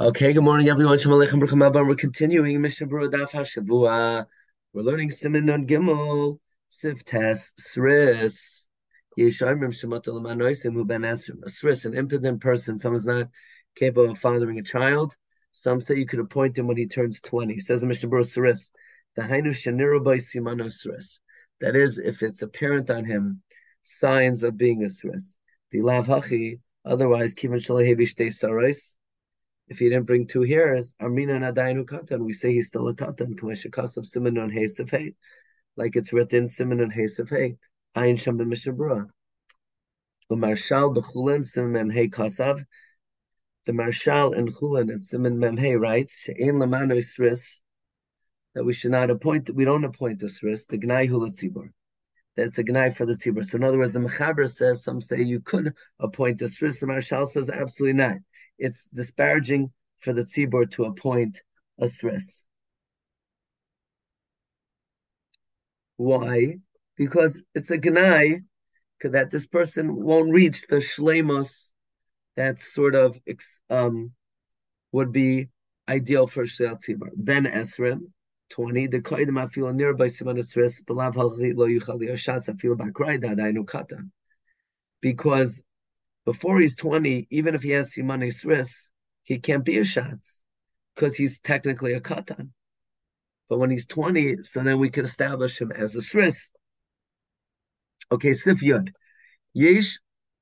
[0.00, 0.98] Okay, good morning, everyone.
[0.98, 1.86] Shalom Aleichem Baruch Haba.
[1.86, 4.26] We're continuing Mishnah Berurah Daf HaShavua.
[4.72, 8.66] We're learning Siman Nun Gimel, Sif Tes, Sris.
[9.16, 11.02] Yeshayim Shemata Lamanoisim Hu Ben.
[11.02, 13.28] Sris, an impotent person, someone's not
[13.76, 15.16] capable of fathering a child.
[15.52, 17.60] Some say you could appoint him when he turns 20.
[17.60, 18.70] Says Mishnah Berurah Sris.
[19.14, 21.20] The Hainu Shaniru Bay Simano Sris.
[21.60, 23.42] That is, if it's apparent on him,
[23.84, 25.38] signs of being a Sris.
[25.70, 28.96] The Lav Hachi, otherwise, Kivan Shalahevi Shtei Sarais
[29.68, 33.34] if he didn't bring two hairs, Armina Nadainu Katan, we say he's still a Katan,
[33.34, 35.14] Kamashakasav Simon on Hesefei,
[35.76, 37.56] like it's written Simon on Hesefei,
[37.96, 39.08] Ayin Sham ben Mishnah Berurah.
[40.28, 42.64] The Maharshal Bechulin Simon Hey Kasav,
[43.64, 47.62] the Maharshal in Chulin and Simon Memhe writes, She'en Lamano Isris,
[48.54, 51.70] that we should not appoint, we don't appoint a Sris, the Gnai Hulatzibur.
[52.36, 53.44] That's a Gnai for the Tzibur.
[53.44, 56.86] So in other words, the Mechaber says, some say you could appoint a Sris, the
[56.86, 58.16] Maharshal says absolutely not
[58.58, 61.42] it's disparaging for the tzibur to appoint
[61.78, 62.44] a sris.
[65.96, 66.58] Why?
[66.96, 68.40] Because it's a gnai
[69.02, 71.72] that this person won't reach the shlemos
[72.36, 73.20] that sort of
[73.70, 74.12] um,
[74.92, 75.48] would be
[75.88, 77.10] ideal for shel tzibur.
[77.16, 78.10] Ben esrim.
[78.50, 83.64] 20, the koidim afil nearby siman esris, belav halchi lo yuchal yoshatz afil bakrai dadainu
[83.64, 84.10] katan.
[85.00, 85.62] Because
[86.24, 88.90] before he's 20, even if he has Simani Sris,
[89.24, 90.42] he can't be a Shatz
[90.94, 92.50] because he's technically a Katan.
[93.48, 96.50] But when he's 20, so then we can establish him as a Sris.
[98.10, 98.88] Okay, Sif Yud.
[99.52, 99.98] Yesh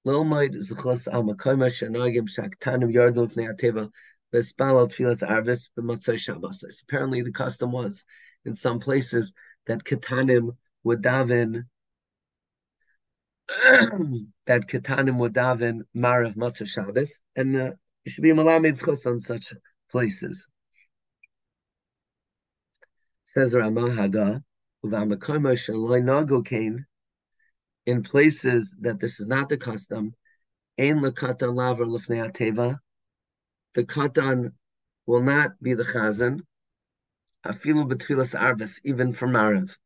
[0.06, 3.91] Lilmaid Zuchos Amakoma Shanagim Shaktanim Yardul Fnei Ateva
[4.33, 6.64] Vespalal Tfilas Arvis B'Matzai Shabbos.
[6.83, 8.05] Apparently the custom was
[8.44, 9.33] in some places
[9.66, 11.64] that Katanim would daven
[14.47, 17.72] that Ketanim would Marav Matzah Shabbos, and uh,
[18.05, 19.53] it should be Chus on such
[19.91, 20.47] places.
[23.27, 24.42] Says Ramah Haga,
[27.87, 30.15] in places that this is not the custom,
[30.78, 32.78] Ein Lakata Laver Lefnei Ateva,
[33.75, 34.53] the Katan
[35.06, 36.41] will not be the Chazan,
[37.44, 39.76] Afilu Betfilas Arvis, even for Marav.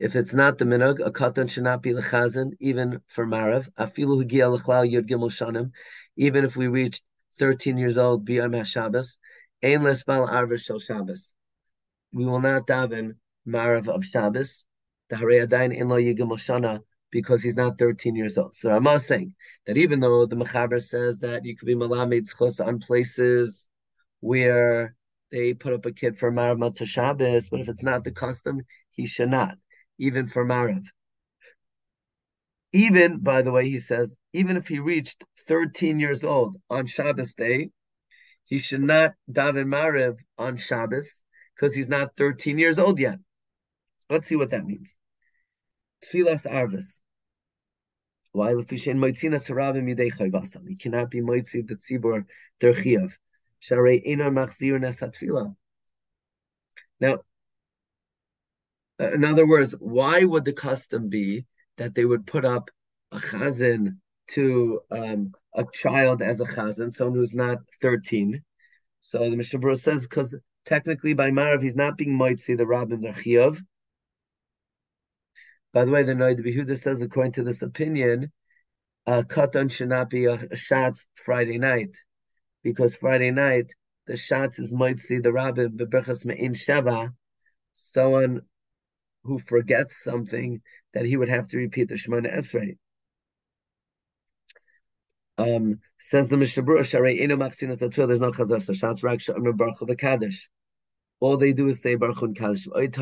[0.00, 3.68] If it's not the minhag, a katan should not be the chazan, even for marav.
[3.78, 5.72] Afilu hugia lechlal yud gimel shanim,
[6.16, 7.02] even if we reach
[7.38, 9.18] 13 years old beyond Shabbos,
[9.62, 11.34] ein lesbal arvis shel Shabbos.
[12.14, 13.16] We will not daven
[13.46, 14.64] marav of Shabbos.
[15.10, 18.54] The harei in lo yigimel shana because he's not 13 years old.
[18.54, 19.34] So I'm not saying
[19.66, 23.68] that even though the Mechaber says that you could be malamed schos on places
[24.20, 24.94] where
[25.30, 28.62] they put up a kid for Marav Matzah Shabbos, but if it's not the custom,
[28.92, 29.58] he should not
[30.00, 30.84] even for Marav.
[32.72, 37.34] Even, by the way, he says, even if he reached 13 years old on Shabbos
[37.34, 37.70] day,
[38.46, 41.22] he should not daven Marav on Shabbos
[41.54, 43.18] because he's not 13 years old yet.
[44.08, 44.96] Let's see what that means.
[46.04, 47.00] Tfilas Arvis.
[48.32, 50.68] Why lefishen moitzina sarabim yidei?
[50.68, 52.24] He cannot be moitzi the tzibur
[52.60, 53.12] derchiyav.
[53.60, 55.54] Sharei inar machzir nesat
[57.00, 57.18] Now, uh,
[59.00, 61.46] in other words, why would the custom be
[61.78, 62.70] that they would put up
[63.12, 63.96] a chazan
[64.28, 68.42] to um, a child as a chazan, someone who's not 13?
[69.00, 73.58] So the Mishnah says, because technically by Marav, he's not being moitzi the Rabbin Chiyov.
[75.72, 78.32] By the way, the Noda B'Yehuda says, according to this opinion,
[79.06, 81.96] a katan should not be a, shots Friday night,
[82.62, 83.72] because Friday night
[84.06, 87.14] the shots is moitzi the Rabbin beberchas me'in shava.
[87.72, 88.42] Someone
[89.24, 90.62] who forgets something
[90.94, 92.76] that he would have to repeat the Shemona Esrei.
[95.38, 99.78] Um, says the Mishnah Berurah Sharei Eno Machsin there's no Chazar Sashatz Rak Shamar Baruch
[99.80, 100.50] the Kaddish.
[101.18, 102.66] All they do is say Baruch and Kaddish.
[102.74, 102.92] If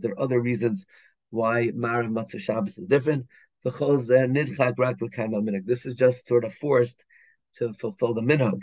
[0.00, 0.86] there are other reasons
[1.30, 3.26] why Marav Matzah Shabbos is different,
[3.64, 3.80] this
[5.86, 7.04] is just sort of forced
[7.56, 8.62] to fulfill the minhag.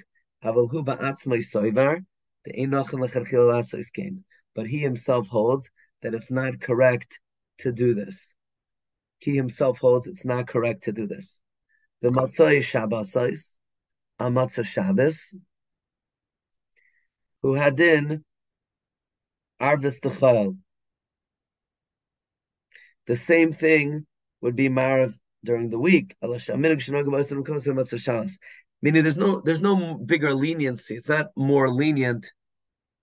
[4.55, 5.69] But he himself holds
[6.01, 7.19] that it's not correct
[7.59, 8.33] to do this.
[9.19, 11.39] He himself holds it's not correct to do this.
[12.01, 13.57] The Matzah Shabbosais,
[14.19, 15.35] a Matzah Shabbos,
[17.41, 18.23] who had in
[19.61, 20.57] Arvis Dechal.
[23.07, 24.05] The same thing
[24.41, 25.13] would be Marav
[25.43, 26.15] during the week.
[28.81, 30.95] Meaning there's no there's no bigger leniency.
[30.95, 32.31] It's not more lenient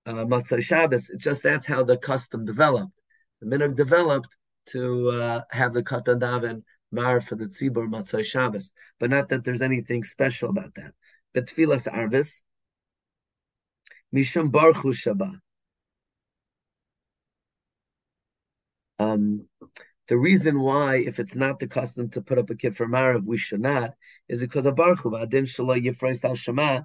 [0.06, 1.10] uh, Matzah Shabbos.
[1.10, 2.92] It's just that's how the custom developed.
[3.40, 8.72] The minhag developed to uh, have the katan daven Mar for the Tzibur Matzai Shabbos,
[9.00, 10.92] but not that there's anything special about that.
[11.32, 12.42] But Tfilas Arvis,
[14.14, 15.40] Mishum Baruchu Shabbat.
[18.98, 19.48] Um,
[20.08, 23.24] the reason why, if it's not the custom to put up a kid for Marav,
[23.26, 23.94] we should not,
[24.28, 25.16] is because of Baruch Hu.
[25.16, 26.82] Adin Shalom Yifreis Al Shema,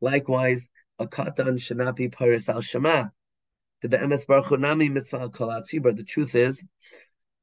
[0.00, 3.06] Likewise, a katan should not be Paris Al Shema.
[3.82, 5.50] The Be'emes Baruch Nami Mitzvah Kol.
[5.50, 6.64] The truth is,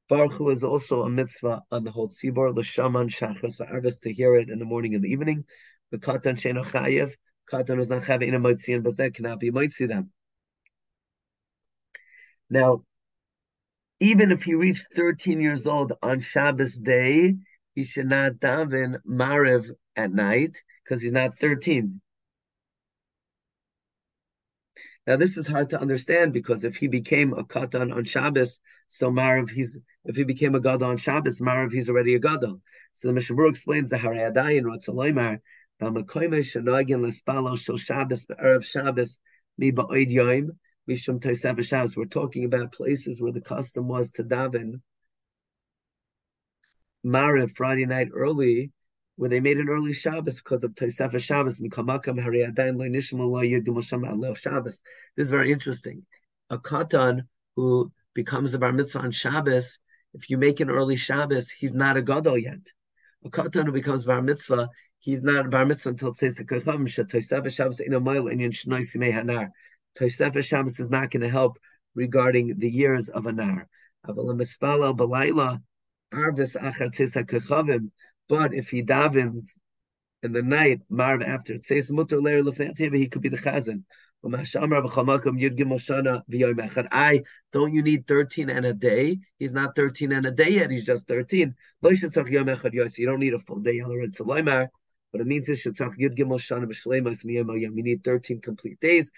[0.09, 4.49] Baruch is also a mitzvah on the whole tzibur, l'shaman shachris v'arvis, to hear it
[4.49, 5.45] in the morning and the evening.
[5.91, 7.15] The katan sheino chayev,
[7.49, 10.11] katan is not chayev in a moitzi, and bazeh cannot be moitzi them.
[12.49, 12.83] Now,
[14.01, 17.37] even if he reached 13 years old on Shabbos day,
[17.81, 21.99] he should not daven Mariv at night because he's not 13.
[25.07, 29.09] Now this is hard to understand because if he became a katan on Shabbos, so
[29.09, 32.61] Mariv he's if he became a gadol on Shabbos, Mariv he's already a gadol.
[32.93, 35.39] So the Mishabur explains the Harayadayin Ratzaloimar
[35.81, 39.19] Bamakoime Shanagin Lespalo Shel Shabbos Erev Shabbos
[39.57, 40.51] Mi Ba'oid Yom
[40.87, 41.97] Mishum Toisef Shabbos.
[41.97, 44.81] We're talking about places where the custom was to daven
[47.05, 48.71] Mariv Friday night early,
[49.15, 51.57] where they made an early Shabbos because of Toisef Shabbos.
[55.15, 56.05] This is very interesting.
[56.49, 57.21] A katan
[57.55, 59.79] who becomes a bar mitzvah on Shabbos,
[60.13, 62.59] if you make an early Shabbos, he's not a gadol yet.
[63.25, 64.69] A katan who becomes bar mitzvah,
[64.99, 67.99] he's not a bar mitzvah until it says the kacham in a
[69.11, 69.49] hanar.
[69.97, 71.57] Tosefes Shabbos is not going to help
[71.95, 73.67] regarding the years of a nar.
[76.13, 76.55] Arvis,
[78.29, 79.57] but if he davens
[80.23, 83.83] in the night, marv after it says mutter layer he could be the chazan.
[84.23, 84.43] I
[87.51, 89.17] don't you need 13 and a day?
[89.39, 91.55] He's not 13 and a day yet, he's just 13.
[91.81, 93.81] You don't need a full day.
[95.11, 95.65] But it means We
[97.81, 99.11] need 13 complete days.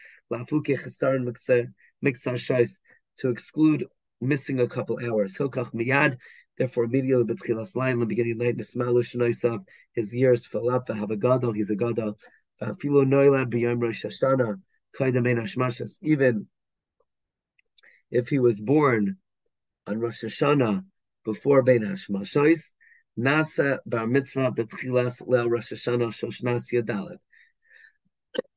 [3.17, 3.85] To exclude
[4.21, 5.37] missing a couple hours.
[5.37, 6.17] Hilkach Miyad.
[6.57, 10.87] Therefore, immediately B'Tchilas Line, the beginning of night, Nismalu Shnaisav, his years fill up.
[10.89, 11.51] Have a gadol.
[11.51, 12.17] He's a gadol.
[12.79, 14.61] Filo Noilad B'Yom Rosh Hashanah.
[14.97, 15.97] Kaidamein Hashmashas.
[16.01, 16.47] Even
[18.11, 19.17] if he was born
[19.87, 20.85] on Rosh Hashanah
[21.25, 22.73] before Bein Hashmashos,
[23.17, 27.19] Nasa bar mitzvah betchilas leil Rosh Hashanah shoshnas yadalet.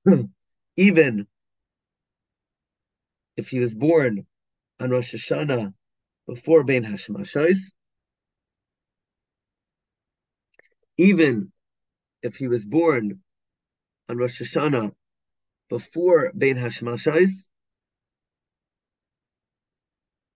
[0.77, 1.27] Even
[3.37, 4.27] if he was born
[4.81, 5.73] on Rosh Hashanah
[6.27, 7.73] before Bein Hashmashos,
[10.97, 11.53] even
[12.23, 13.21] if he was born
[14.09, 14.93] on Rosh Hashanah
[15.69, 17.49] before Bein Hashmashos,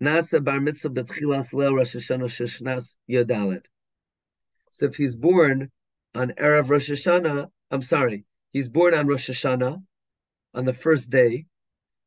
[0.03, 3.65] Nasa bar mitzvah betchilas leil Rosh Hashanah shoshnas yadalet.
[4.71, 5.71] So if he's born
[6.15, 9.83] on Erev Rosh Hashanah, I'm sorry, he's born on Rosh Hashanah
[10.55, 11.47] on the first day,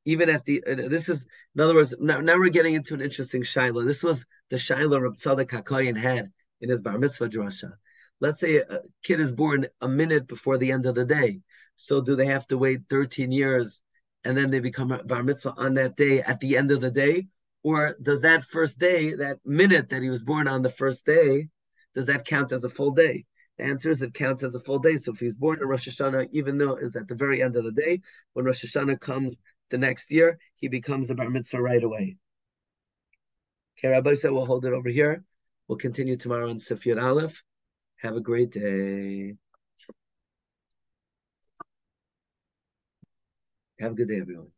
[0.05, 3.01] even at the, uh, this is, in other words, now, now we're getting into an
[3.01, 3.83] interesting Shiloh.
[3.83, 7.73] This was the Shiloh Reb Tzadok HaKoyin had in his Bar Mitzvah drasha.
[8.19, 11.41] Let's say a kid is born a minute before the end of the day.
[11.75, 13.81] So do they have to wait 13 years
[14.23, 16.91] and then they become a Bar Mitzvah on that day at the end of the
[16.91, 17.27] day?
[17.63, 21.49] Or does that first day, that minute that he was born on the first day,
[21.95, 23.25] does that count as a full day?
[23.57, 24.97] The answer is it counts as a full day.
[24.97, 27.63] So if he's born in Rosh Hashanah, even though it's at the very end of
[27.63, 28.01] the day,
[28.33, 29.37] when Rosh Hashanah comes
[29.69, 32.17] the next year, he becomes a bar mitzvah right away.
[33.77, 35.23] Okay, Rabbi said we'll hold it over here.
[35.67, 37.43] We'll continue tomorrow on Sifyat Aleph.
[37.97, 39.35] Have a great day.
[43.79, 44.51] Have a good day, everyone.